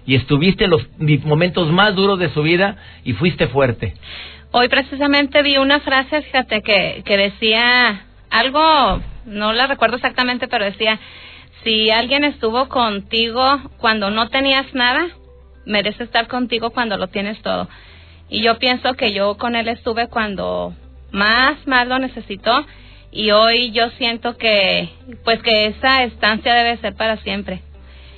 [0.05, 0.87] Y estuviste en los
[1.25, 3.95] momentos más duros de su vida y fuiste fuerte.
[4.59, 10.65] Hoy precisamente vi una frase, fíjate, que, que decía algo, no la recuerdo exactamente, pero
[10.65, 10.99] decía,
[11.63, 15.09] si alguien estuvo contigo cuando no tenías nada,
[15.67, 17.69] merece estar contigo cuando lo tienes todo.
[18.29, 20.73] Y yo pienso que yo con él estuve cuando
[21.11, 22.65] más, más lo necesitó
[23.11, 24.89] y hoy yo siento que,
[25.23, 27.61] pues que esa estancia debe ser para siempre.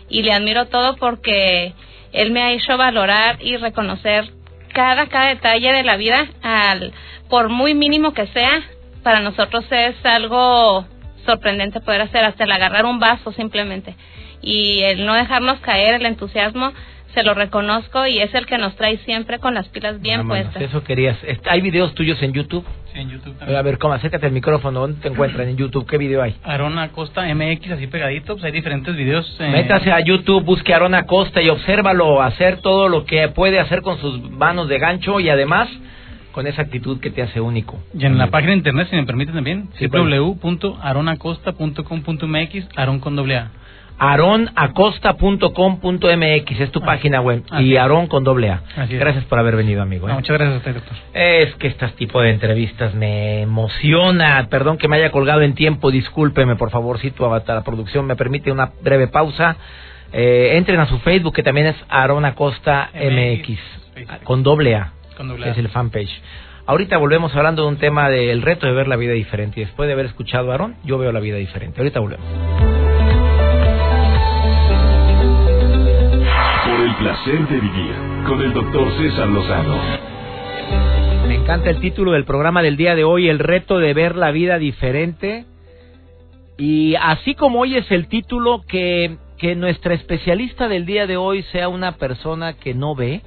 [0.08, 1.74] Y le admiro todo porque
[2.14, 4.39] él me ha hecho valorar y reconocer
[4.74, 6.94] cada, cada detalle de la vida, al,
[7.30, 8.64] por muy mínimo que sea,
[9.04, 10.86] para nosotros es algo
[11.26, 13.96] sorprendente poder hacer, hasta el agarrar un vaso simplemente.
[14.42, 16.74] Y el no dejarnos caer, el entusiasmo,
[17.14, 20.44] se lo reconozco y es el que nos trae siempre con las pilas bien Vámonos,
[20.46, 20.64] puestas.
[20.64, 21.18] Eso querías.
[21.50, 22.66] ¿Hay videos tuyos en YouTube?
[22.94, 23.94] Sí, en YouTube A ver, ¿cómo?
[23.94, 24.80] Acércate al micrófono.
[24.82, 25.86] ¿Dónde te encuentran en YouTube?
[25.88, 26.36] ¿Qué video hay?
[26.44, 29.38] Arona Costa MX, así pegadito, pues hay diferentes videos.
[29.40, 33.60] eh, Métase a YouTube, busque a Aaron Acosta y obsérvalo hacer todo lo que puede
[33.60, 35.68] hacer con sus manos de gancho y además
[36.32, 37.80] con esa actitud que te hace único.
[37.94, 43.38] Y en la página de internet, si me permiten también, Sí, www.aronacosta.com.mx, Aron con doble
[43.38, 43.52] A.
[44.00, 47.76] aaronacosta.com.mx es tu Ah, página web y.
[47.76, 48.62] Aarón con doble A.
[48.90, 50.08] Gracias por haber venido, amigo.
[50.08, 50.12] ¿eh?
[50.12, 50.98] No, muchas gracias a usted, doctor.
[51.14, 54.48] Es que este tipo de entrevistas me emociona.
[54.50, 55.92] Perdón que me haya colgado en tiempo.
[55.92, 57.56] Discúlpeme, por favorcito, Avatar.
[57.58, 59.58] La producción me permite una breve pausa.
[60.12, 63.60] Eh, entren a su Facebook, que también es Aaron Acosta MX,
[63.94, 64.24] Facebook.
[64.24, 64.94] con doble A.
[65.18, 65.52] Con doble A.
[65.52, 66.22] Es el fanpage.
[66.66, 69.60] Ahorita volvemos hablando de un tema del reto de ver la vida diferente.
[69.62, 71.80] Y después de haber escuchado a Aaron, yo veo la vida diferente.
[71.82, 72.69] Ahorita volvemos.
[77.00, 77.96] Placer vivir
[78.28, 79.78] con el doctor César Lozano.
[81.28, 84.32] Me encanta el título del programa del día de hoy, el reto de ver la
[84.32, 85.46] vida diferente.
[86.58, 91.44] Y así como hoy es el título, que, que nuestra especialista del día de hoy
[91.44, 93.22] sea una persona que no ve.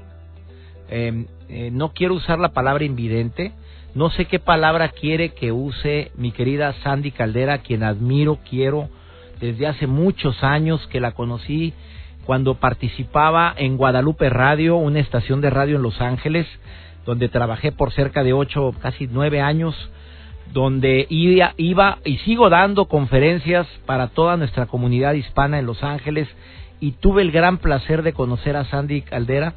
[0.90, 3.52] Eh, eh, no quiero usar la palabra invidente.
[3.94, 8.90] No sé qué palabra quiere que use mi querida Sandy Caldera, quien admiro, quiero
[9.40, 11.74] desde hace muchos años que la conocí
[12.26, 16.46] cuando participaba en Guadalupe Radio, una estación de radio en Los Ángeles,
[17.04, 19.74] donde trabajé por cerca de ocho, casi nueve años,
[20.52, 26.28] donde iba, iba y sigo dando conferencias para toda nuestra comunidad hispana en Los Ángeles
[26.78, 29.54] y tuve el gran placer de conocer a Sandy Caldera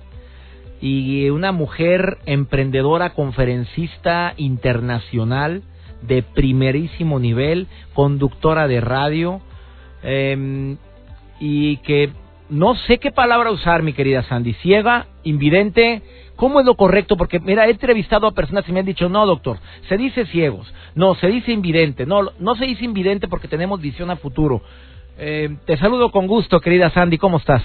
[0.81, 5.63] y una mujer emprendedora, conferencista internacional
[6.01, 9.41] de primerísimo nivel, conductora de radio
[10.03, 10.77] eh,
[11.39, 12.11] y que
[12.49, 16.01] no sé qué palabra usar, mi querida Sandy, ciega, invidente,
[16.35, 17.17] ¿cómo es lo correcto?
[17.17, 20.71] Porque mira, he entrevistado a personas y me han dicho, no, doctor, se dice ciegos,
[20.95, 24.61] no, se dice invidente, no, no se dice invidente porque tenemos visión a futuro.
[25.17, 27.63] Eh, te saludo con gusto, querida Sandy, ¿cómo estás?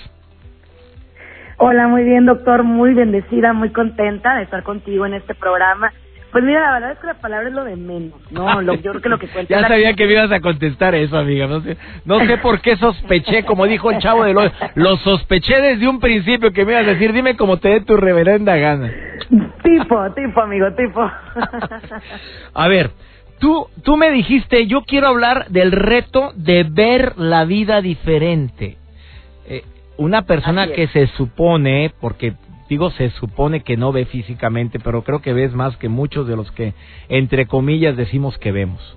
[1.58, 5.92] Hola, muy bien, doctor, muy bendecida, muy contenta de estar contigo en este programa.
[6.32, 8.62] Pues mira, la verdad es que la palabra es lo de menos, ¿no?
[8.62, 10.94] Lo, yo creo que lo que cuenta Ya la- sabía que me ibas a contestar
[10.94, 11.46] eso, amiga.
[11.48, 14.52] No sé, no sé por qué sospeché, como dijo el chavo de los...
[14.76, 17.96] Lo sospeché desde un principio que me ibas a decir, dime como te dé tu
[17.96, 18.92] reverenda gana.
[19.62, 21.10] Tipo, tipo, amigo, tipo.
[22.54, 22.90] A ver,
[23.40, 28.76] tú, tú me dijiste, yo quiero hablar del reto de ver la vida diferente.
[29.48, 29.62] Eh,
[29.96, 30.70] una persona es.
[30.72, 32.34] que se supone, porque
[32.90, 36.50] se supone que no ve físicamente, pero creo que ves más que muchos de los
[36.52, 36.74] que,
[37.09, 38.96] entre comillas, decimos que vemos.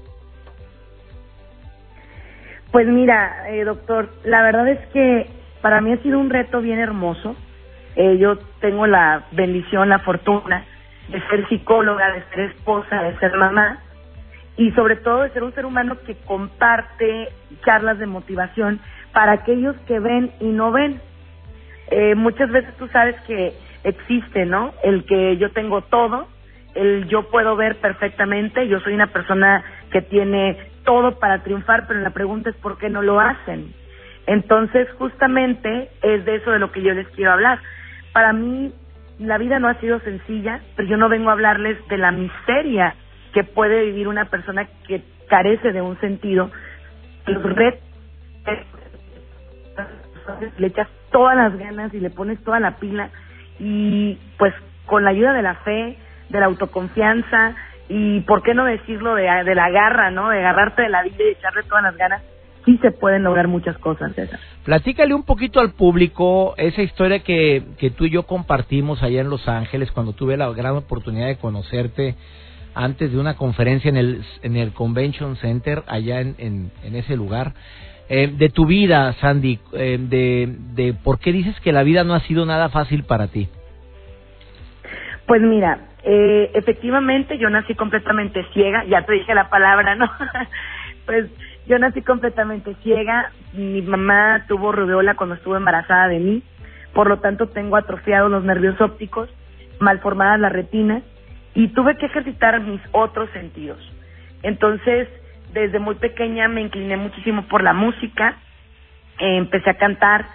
[2.71, 5.27] Pues mira, eh, doctor, la verdad es que
[5.62, 7.36] para mí ha sido un reto bien hermoso.
[7.95, 10.65] Eh, yo tengo la bendición, la fortuna
[11.09, 13.79] de ser psicóloga, de ser esposa, de ser mamá
[14.55, 17.29] y sobre todo de ser un ser humano que comparte
[17.65, 18.79] charlas de motivación
[19.13, 21.01] para aquellos que ven y no ven.
[21.91, 24.73] Eh, muchas veces tú sabes que existe, ¿no?
[24.83, 26.27] El que yo tengo todo,
[26.75, 31.99] el yo puedo ver perfectamente, yo soy una persona que tiene todo para triunfar, pero
[31.99, 33.73] la pregunta es por qué no lo hacen.
[34.25, 37.59] Entonces, justamente es de eso de lo que yo les quiero hablar.
[38.13, 38.73] Para mí,
[39.19, 42.95] la vida no ha sido sencilla, pero yo no vengo a hablarles de la miseria
[43.33, 46.51] que puede vivir una persona que carece de un sentido.
[47.25, 47.81] Los retos
[50.57, 53.09] le echas todas las ganas y le pones toda la pila
[53.59, 54.53] y pues
[54.86, 55.97] con la ayuda de la fe,
[56.29, 57.55] de la autoconfianza
[57.89, 60.29] y por qué no decirlo de, de la garra, ¿no?
[60.29, 62.21] De agarrarte de la vida y echarle todas las ganas,
[62.65, 64.39] sí se pueden lograr muchas cosas, César.
[64.63, 69.29] Platícale un poquito al público esa historia que, que tú y yo compartimos allá en
[69.29, 72.15] Los Ángeles cuando tuve la gran oportunidad de conocerte
[72.75, 77.53] antes de una conferencia en el, en el Convention Center allá en, en, ese lugar.
[78.09, 82.13] Eh, de tu vida, Sandy, eh, de, de por qué dices que la vida no
[82.13, 83.47] ha sido nada fácil para ti.
[85.25, 90.11] Pues mira, eh, efectivamente yo nací completamente ciega, ya te dije la palabra, ¿no?
[91.05, 91.29] pues
[91.65, 96.43] yo nací completamente ciega, mi mamá tuvo rubeola cuando estuvo embarazada de mí,
[96.93, 99.29] por lo tanto tengo atrofiados los nervios ópticos,
[99.79, 101.03] malformadas las retinas
[101.55, 103.79] y tuve que ejercitar mis otros sentidos.
[104.41, 105.07] Entonces,
[105.53, 108.35] desde muy pequeña me incliné muchísimo por la música,
[109.19, 110.25] empecé a cantar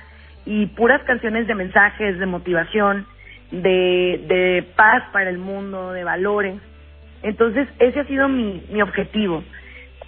[0.47, 3.07] y puras canciones de mensajes, de motivación,
[3.51, 6.57] de, de paz para el mundo, de valores.
[7.23, 9.43] Entonces, ese ha sido mi, mi objetivo.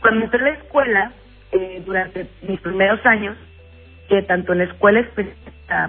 [0.01, 1.13] Cuando entré a la escuela,
[1.53, 3.37] eh, durante mis primeros años,
[4.09, 5.05] que tanto en la escuela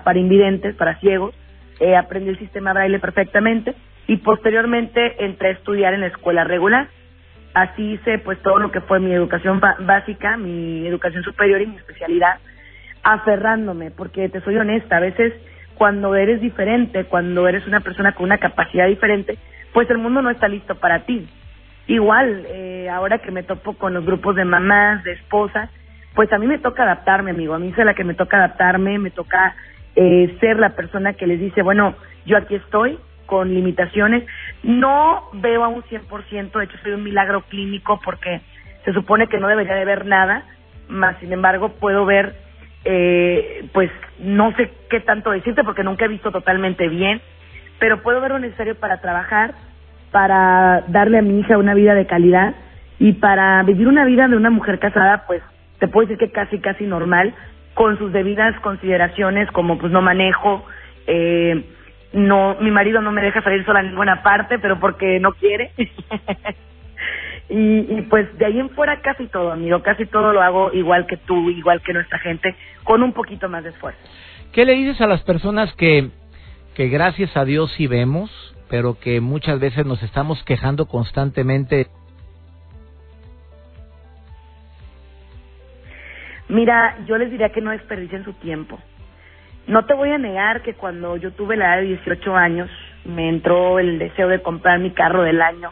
[0.04, 1.36] para invidentes, para ciegos,
[1.80, 3.76] eh, aprendí el sistema braille perfectamente
[4.08, 6.88] y posteriormente entré a estudiar en la escuela regular.
[7.54, 11.76] Así hice pues todo lo que fue mi educación básica, mi educación superior y mi
[11.76, 12.38] especialidad,
[13.04, 15.34] aferrándome, porque te soy honesta, a veces
[15.76, 19.38] cuando eres diferente, cuando eres una persona con una capacidad diferente,
[19.74, 21.28] pues el mundo no está listo para ti.
[21.88, 25.70] Igual, eh, ahora que me topo con los grupos de mamás, de esposas,
[26.14, 27.54] pues a mí me toca adaptarme, amigo.
[27.54, 29.56] A mí es la que me toca adaptarme, me toca
[29.96, 33.00] eh, ser la persona que les dice, bueno, yo aquí estoy
[33.32, 34.26] con limitaciones.
[34.62, 38.42] No veo a un 100%, de hecho soy un milagro clínico porque
[38.84, 40.44] se supone que no debería de ver nada,
[40.90, 42.36] más sin embargo puedo ver
[42.84, 43.90] eh, pues
[44.20, 47.22] no sé qué tanto decirte porque nunca he visto totalmente bien,
[47.80, 49.54] pero puedo ver lo necesario para trabajar,
[50.12, 52.54] para darle a mi hija una vida de calidad
[53.00, 55.42] y para vivir una vida de una mujer casada, pues
[55.80, 57.34] te puedo decir que casi, casi normal,
[57.76, 60.66] con sus debidas consideraciones como pues no manejo,
[61.08, 61.64] eh,
[62.14, 65.72] no, mi marido no me deja salir sola a ninguna parte, pero porque no quiere.
[67.54, 71.18] Y, pues de ahí en fuera casi todo, amigo, casi todo lo hago igual que
[71.18, 74.00] tú, igual que nuestra gente, con un poquito más de esfuerzo.
[74.54, 76.12] ¿Qué le dices a las personas que,
[76.76, 78.32] que gracias a Dios sí vemos,
[78.70, 81.88] pero que muchas veces nos estamos quejando constantemente?
[86.48, 88.80] Mira, yo les diría que no desperdicien su tiempo.
[89.72, 92.70] No te voy a negar que cuando yo tuve la edad de 18 años,
[93.06, 95.72] me entró el deseo de comprar mi carro del año,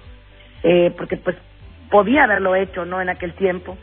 [0.64, 1.36] eh, porque pues
[1.92, 3.02] podía haberlo hecho, ¿no?
[3.02, 3.78] En aquel tiempo.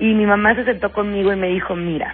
[0.00, 2.12] Y mi mamá se sentó conmigo y me dijo, mira,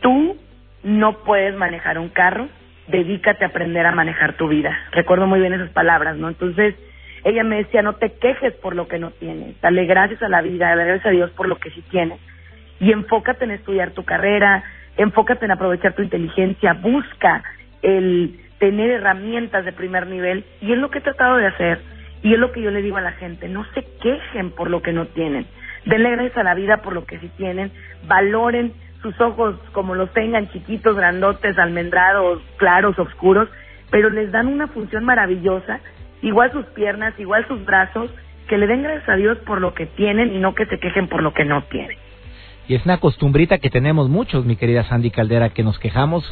[0.00, 0.36] tú
[0.82, 2.48] no puedes manejar un carro,
[2.88, 4.76] dedícate a aprender a manejar tu vida.
[4.90, 6.26] Recuerdo muy bien esas palabras, ¿no?
[6.26, 6.74] Entonces,
[7.22, 10.42] ella me decía, no te quejes por lo que no tienes, dale gracias a la
[10.42, 12.18] vida, dale gracias a Dios por lo que sí tienes.
[12.80, 14.64] Y enfócate en estudiar tu carrera,
[15.02, 17.42] enfócate en aprovechar tu inteligencia, busca
[17.82, 20.44] el tener herramientas de primer nivel.
[20.60, 21.80] Y es lo que he tratado de hacer
[22.22, 24.82] y es lo que yo le digo a la gente, no se quejen por lo
[24.82, 25.46] que no tienen.
[25.86, 27.72] Denle gracias a la vida por lo que sí tienen.
[28.06, 33.48] Valoren sus ojos como los tengan, chiquitos, grandotes, almendrados, claros, oscuros,
[33.90, 35.80] pero les dan una función maravillosa.
[36.20, 38.10] Igual sus piernas, igual sus brazos,
[38.46, 41.08] que le den gracias a Dios por lo que tienen y no que se quejen
[41.08, 41.96] por lo que no tienen.
[42.70, 46.22] Y es una costumbrita que tenemos muchos, mi querida Sandy Caldera, que nos quejamos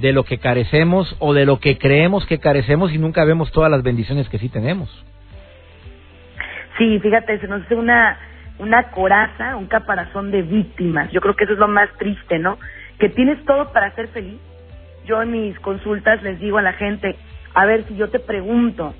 [0.00, 3.70] de lo que carecemos o de lo que creemos que carecemos y nunca vemos todas
[3.70, 4.90] las bendiciones que sí tenemos.
[6.76, 8.18] Sí, fíjate, se nos hace una,
[8.58, 11.12] una coraza, un caparazón de víctimas.
[11.12, 12.58] Yo creo que eso es lo más triste, ¿no?
[12.98, 14.40] Que tienes todo para ser feliz.
[15.06, 17.14] Yo en mis consultas les digo a la gente,
[17.54, 18.92] a ver si yo te pregunto,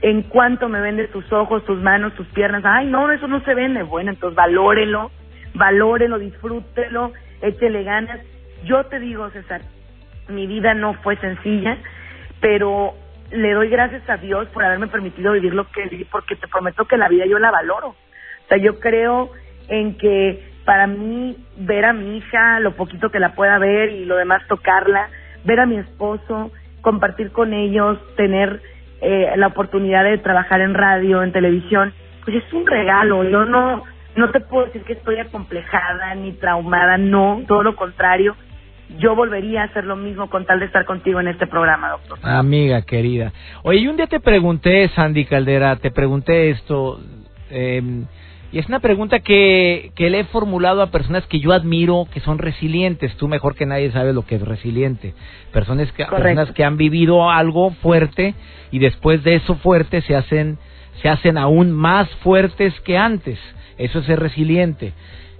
[0.00, 2.62] ¿en cuánto me vendes tus ojos, tus manos, tus piernas?
[2.64, 3.82] Ay, no, eso no se vende.
[3.82, 5.10] Bueno, entonces valórelo,
[5.56, 8.20] valórelo, disfrútelo, échele ganas.
[8.64, 9.62] Yo te digo, César,
[10.28, 11.78] mi vida no fue sencilla,
[12.40, 12.94] pero
[13.30, 16.84] le doy gracias a Dios por haberme permitido vivir lo que viví, porque te prometo
[16.84, 17.88] que la vida yo la valoro.
[17.88, 19.30] O sea, yo creo
[19.68, 24.04] en que para mí ver a mi hija, lo poquito que la pueda ver y
[24.04, 25.08] lo demás tocarla,
[25.44, 28.60] ver a mi esposo, compartir con ellos, tener
[29.00, 31.92] eh, la oportunidad de trabajar en radio, en televisión,
[32.24, 33.24] pues es un regalo.
[33.24, 33.84] Yo no,
[34.16, 38.36] no te puedo decir que estoy acomplejada ni traumada, no, todo lo contrario
[38.98, 42.18] yo volvería a hacer lo mismo con tal de estar contigo en este programa, doctor.
[42.22, 43.32] Amiga querida.
[43.62, 47.00] Oye, y un día te pregunté, Sandy Caldera, te pregunté esto,
[47.50, 47.82] eh,
[48.52, 52.20] y es una pregunta que, que le he formulado a personas que yo admiro, que
[52.20, 53.14] son resilientes.
[53.16, 55.14] Tú mejor que nadie sabes lo que es resiliente.
[55.52, 58.34] Personas que, personas que han vivido algo fuerte
[58.70, 60.58] y después de eso fuerte se hacen
[61.02, 63.38] se hacen aún más fuertes que antes.
[63.78, 64.92] Eso es ser resiliente.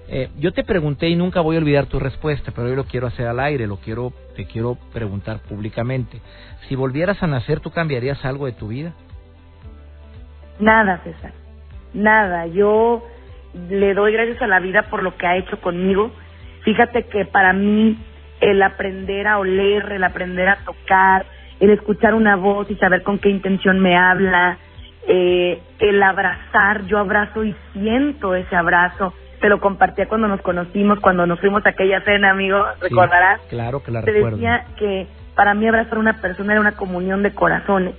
[0.08, 3.08] Eh, yo te pregunté y nunca voy a olvidar tu respuesta, pero yo lo quiero
[3.08, 6.20] hacer al aire, lo quiero, te quiero preguntar públicamente.
[6.68, 8.92] Si volvieras a nacer, ¿tú cambiarías algo de tu vida?
[10.60, 11.32] Nada, César.
[11.92, 12.46] Nada.
[12.46, 13.02] Yo
[13.68, 16.12] le doy gracias a la vida por lo que ha hecho conmigo.
[16.62, 17.98] Fíjate que para mí
[18.40, 21.26] el aprender a oler, el aprender a tocar,
[21.58, 24.58] el escuchar una voz y saber con qué intención me habla,
[25.06, 29.14] eh, el abrazar, yo abrazo y siento ese abrazo.
[29.40, 33.40] Te lo compartía cuando nos conocimos, cuando nos fuimos a aquella cena, amigo, recordarás.
[33.48, 37.22] claro que la Te decía que para mí abrazar a una persona era una comunión
[37.22, 37.94] de corazones.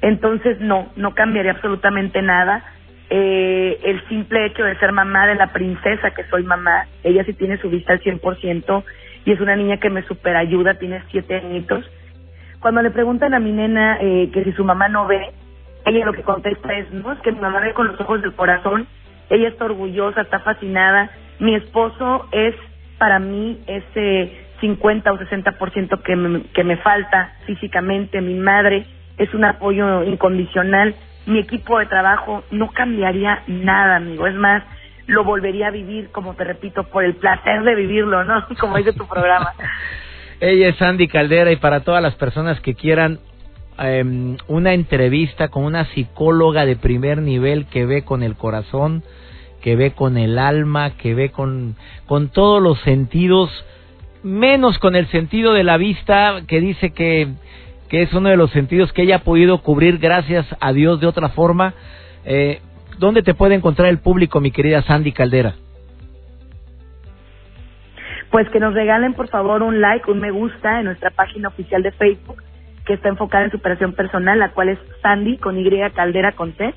[0.00, 2.64] Entonces, no, no cambiaría absolutamente nada.
[3.10, 7.32] Eh, el simple hecho de ser mamá de la princesa que soy mamá, ella sí
[7.32, 8.84] tiene su vista al 100%
[9.24, 11.84] y es una niña que me super ayuda, tiene siete añitos.
[12.60, 15.32] Cuando le preguntan a mi nena eh, que si su mamá no ve,
[15.88, 18.34] ella lo que contesta es, no, es que mi mamá ve con los ojos del
[18.34, 18.86] corazón,
[19.30, 21.10] ella está orgullosa, está fascinada.
[21.38, 22.54] Mi esposo es
[22.98, 28.20] para mí ese 50 o 60% que me, que me falta físicamente.
[28.20, 28.86] Mi madre
[29.18, 30.94] es un apoyo incondicional.
[31.26, 34.26] Mi equipo de trabajo no cambiaría nada, amigo.
[34.26, 34.62] Es más,
[35.06, 38.46] lo volvería a vivir, como te repito, por el placer de vivirlo, ¿no?
[38.60, 39.52] Como dice tu programa.
[40.40, 43.18] Ella es Sandy Caldera y para todas las personas que quieran
[43.80, 49.02] eh, una entrevista con una psicóloga de primer nivel que ve con el corazón,
[49.62, 53.50] que ve con el alma, que ve con, con todos los sentidos,
[54.22, 57.28] menos con el sentido de la vista, que dice que,
[57.88, 61.06] que es uno de los sentidos que ella ha podido cubrir gracias a Dios de
[61.06, 61.74] otra forma.
[62.24, 62.60] Eh,
[62.98, 65.54] ¿Dónde te puede encontrar el público, mi querida Sandy Caldera?
[68.30, 71.82] Pues que nos regalen por favor un like, un me gusta en nuestra página oficial
[71.82, 72.42] de Facebook
[72.88, 76.74] que está enfocada en superación personal, la cual es Sandy con Y Caldera con T.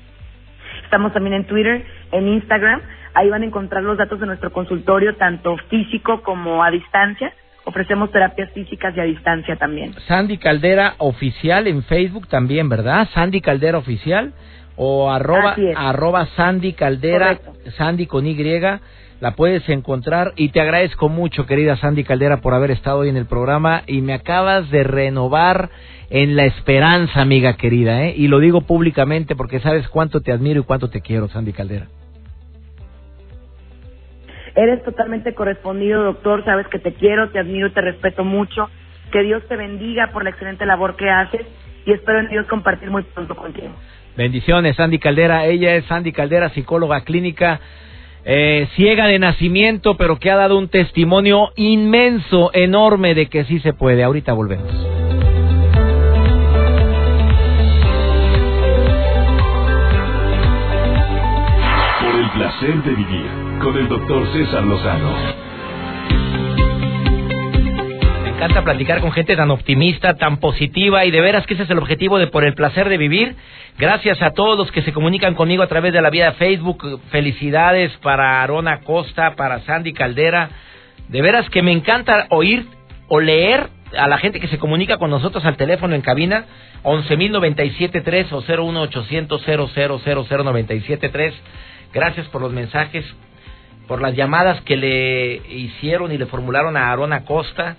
[0.84, 2.82] Estamos también en Twitter, en Instagram.
[3.14, 7.32] Ahí van a encontrar los datos de nuestro consultorio, tanto físico como a distancia.
[7.64, 9.94] Ofrecemos terapias físicas y a distancia también.
[10.06, 13.08] Sandy Caldera Oficial en Facebook también, ¿verdad?
[13.14, 14.34] Sandy Caldera Oficial
[14.76, 17.38] o arroba, arroba Sandy Caldera,
[17.78, 18.34] Sandy con Y
[19.22, 23.16] la puedes encontrar y te agradezco mucho, querida Sandy Caldera, por haber estado hoy en
[23.16, 25.70] el programa y me acabas de renovar
[26.10, 28.14] en la esperanza, amiga querida, ¿eh?
[28.16, 31.86] Y lo digo públicamente porque sabes cuánto te admiro y cuánto te quiero, Sandy Caldera.
[34.56, 38.70] Eres totalmente correspondido, doctor, sabes que te quiero, te admiro, te respeto mucho.
[39.12, 41.46] Que Dios te bendiga por la excelente labor que haces
[41.86, 43.72] y espero en Dios compartir muy pronto contigo.
[44.16, 45.46] Bendiciones, Sandy Caldera.
[45.46, 47.60] Ella es Sandy Caldera, psicóloga clínica
[48.24, 53.60] eh, ciega de nacimiento, pero que ha dado un testimonio inmenso, enorme de que sí
[53.60, 54.02] se puede.
[54.02, 54.70] Ahorita volvemos.
[62.00, 63.26] Por el placer de vivir
[63.62, 65.51] con el doctor César Lozano.
[68.42, 71.70] Me encanta platicar con gente tan optimista, tan positiva y de veras que ese es
[71.70, 73.36] el objetivo de Por el placer de vivir
[73.78, 77.00] Gracias a todos los que se comunican conmigo a través de la vía de Facebook.
[77.12, 80.50] Felicidades para Arona Costa, para Sandy Caldera.
[81.06, 82.66] De veras que me encanta oír
[83.06, 86.46] o leer a la gente que se comunica con nosotros al teléfono en cabina
[86.82, 88.40] 11.097.3 o
[88.72, 89.46] 01800
[91.94, 93.04] Gracias por los mensajes,
[93.86, 97.76] por las llamadas que le hicieron y le formularon a Arona Costa.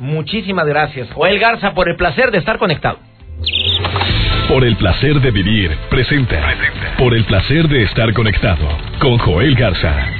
[0.00, 1.10] Muchísimas gracias.
[1.12, 2.98] Joel Garza, por el placer de estar conectado.
[4.48, 6.40] Por el placer de vivir, presenta.
[6.98, 8.66] Por el placer de estar conectado
[8.98, 10.19] con Joel Garza.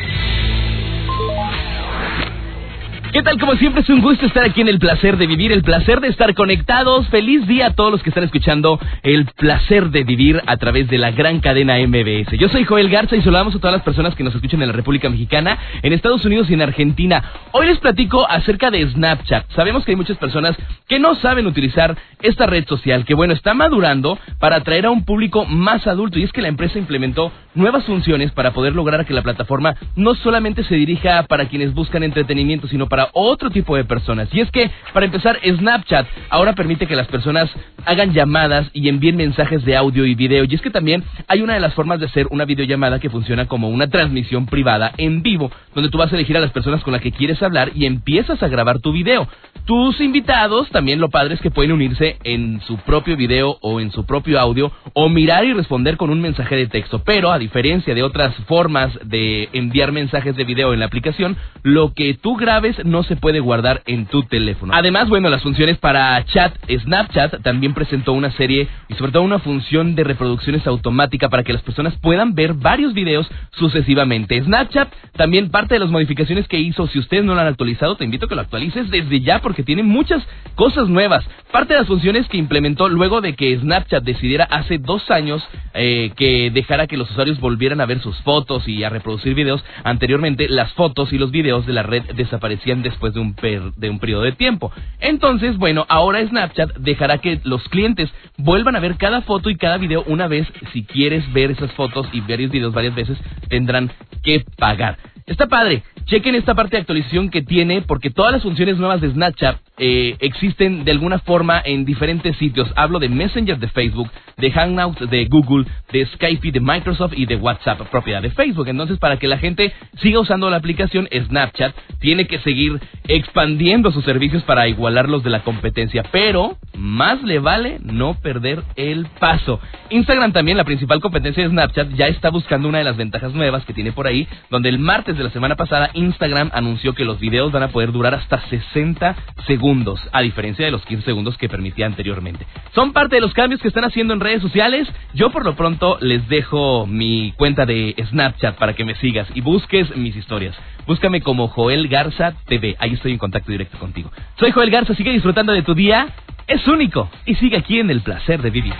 [3.13, 3.41] ¿Qué tal?
[3.41, 6.07] Como siempre es un gusto estar aquí en el placer de vivir, el placer de
[6.07, 7.09] estar conectados.
[7.09, 10.97] Feliz día a todos los que están escuchando el placer de vivir a través de
[10.97, 12.39] la gran cadena MBS.
[12.39, 14.75] Yo soy Joel Garza y saludamos a todas las personas que nos escuchan en la
[14.75, 17.25] República Mexicana, en Estados Unidos y en Argentina.
[17.51, 19.51] Hoy les platico acerca de Snapchat.
[19.57, 23.55] Sabemos que hay muchas personas que no saben utilizar esta red social, que bueno, está
[23.55, 27.85] madurando para atraer a un público más adulto y es que la empresa implementó nuevas
[27.87, 32.69] funciones para poder lograr que la plataforma no solamente se dirija para quienes buscan entretenimiento,
[32.69, 34.29] sino para otro tipo de personas.
[34.33, 37.51] Y es que, para empezar, Snapchat ahora permite que las personas
[37.87, 40.45] hagan llamadas y envíen mensajes de audio y video.
[40.45, 43.47] Y es que también hay una de las formas de hacer una videollamada que funciona
[43.47, 46.93] como una transmisión privada en vivo, donde tú vas a elegir a las personas con
[46.93, 49.29] las que quieres hablar y empiezas a grabar tu video.
[49.65, 53.93] Tus invitados, también lo padre es que pueden unirse en su propio video o en
[53.93, 57.03] su propio audio o mirar y responder con un mensaje de texto.
[57.05, 61.93] Pero a diferencia de otras formas de enviar mensajes de video en la aplicación, lo
[61.95, 64.75] que tú grabes no se puede guardar en tu teléfono.
[64.75, 69.39] Además, bueno, las funciones para chat, Snapchat también presentó una serie y sobre todo una
[69.39, 74.43] función de reproducciones automática para que las personas puedan ver varios videos sucesivamente.
[74.43, 78.05] Snapchat también parte de las modificaciones que hizo, si ustedes no lo han actualizado, te
[78.05, 81.25] invito a que lo actualices desde ya porque tiene muchas cosas nuevas.
[81.53, 85.43] Parte de las funciones que implementó luego de que Snapchat decidiera hace dos años
[85.75, 89.65] eh, que dejara que los usuarios volvieran a ver sus fotos y a reproducir videos,
[89.85, 93.35] anteriormente las fotos y los videos de la red desaparecían después de un,
[93.77, 94.73] de un periodo de tiempo.
[95.01, 99.79] Entonces, bueno, ahora Snapchat dejará que los clientes vuelvan a ver cada foto y cada
[99.79, 100.47] video una vez.
[100.73, 103.19] Si quieres ver esas fotos y varios videos varias veces,
[103.49, 103.91] tendrán
[104.23, 104.99] que pagar.
[105.31, 105.85] Está padre.
[106.07, 110.17] Chequen esta parte de actualización que tiene porque todas las funciones nuevas de Snapchat eh,
[110.19, 112.69] existen de alguna forma en diferentes sitios.
[112.75, 117.37] Hablo de Messenger de Facebook, de Hangouts de Google, de Skype de Microsoft y de
[117.37, 118.67] WhatsApp, propiedad de Facebook.
[118.67, 119.73] Entonces, para que la gente
[120.03, 125.31] siga usando la aplicación, Snapchat tiene que seguir expandiendo sus servicios para igualar los de
[125.31, 126.03] la competencia.
[126.11, 129.61] Pero más le vale no perder el paso.
[129.91, 133.65] Instagram también, la principal competencia de Snapchat, ya está buscando una de las ventajas nuevas
[133.65, 137.21] que tiene por ahí, donde el martes de la semana pasada Instagram anunció que los
[137.21, 139.15] videos van a poder durar hasta 60
[139.47, 142.47] segundos, a diferencia de los 15 segundos que permitía anteriormente.
[142.75, 144.89] Son parte de los cambios que están haciendo en redes sociales.
[145.13, 149.43] Yo por lo pronto les dejo mi cuenta de Snapchat para que me sigas y
[149.43, 150.57] busques mis historias.
[150.87, 152.77] Búscame como Joel Garza TV.
[152.79, 154.11] Ahí estoy en contacto directo contigo.
[154.39, 156.09] Soy Joel Garza, sigue disfrutando de tu día.
[156.51, 158.75] Es único y sigue aquí en el placer de vivir.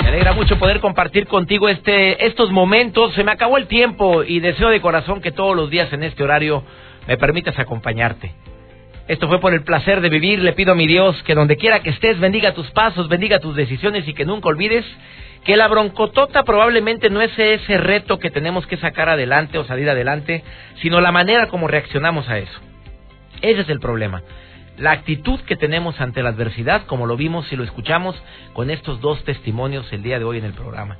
[0.00, 3.14] Me alegra mucho poder compartir contigo este, estos momentos.
[3.14, 6.22] Se me acabó el tiempo y deseo de corazón que todos los días en este
[6.22, 6.62] horario
[7.08, 8.32] me permitas acompañarte.
[9.08, 10.38] Esto fue por el placer de vivir.
[10.38, 13.56] Le pido a mi Dios que donde quiera que estés bendiga tus pasos, bendiga tus
[13.56, 14.84] decisiones y que nunca olvides
[15.42, 19.90] que la broncotota probablemente no es ese reto que tenemos que sacar adelante o salir
[19.90, 20.44] adelante,
[20.80, 22.60] sino la manera como reaccionamos a eso.
[23.42, 24.22] Ese es el problema.
[24.78, 28.14] La actitud que tenemos ante la adversidad, como lo vimos y lo escuchamos
[28.52, 30.98] con estos dos testimonios el día de hoy en el programa.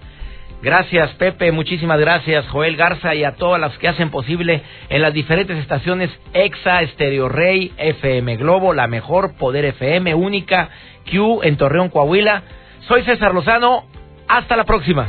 [0.63, 5.13] Gracias Pepe, muchísimas gracias Joel Garza y a todas las que hacen posible en las
[5.13, 10.71] diferentes estaciones EXA, Stereo Rey, FM Globo, La Mejor, Poder FM, Única,
[11.11, 12.43] Q en Torreón, Coahuila.
[12.89, 13.85] Soy César Lozano,
[14.29, 15.09] hasta la próxima.